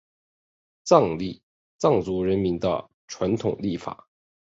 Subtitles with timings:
[0.83, 1.43] 藏历
[1.77, 4.07] 藏族人民的传统历法。